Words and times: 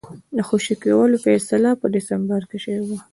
د 0.35 0.39
خوشي 0.47 0.75
کولو 0.83 1.15
فیصله 1.25 1.69
په 1.81 1.85
ډسمبر 1.93 2.41
کې 2.49 2.57
شوې 2.65 2.81
وه. 2.87 2.97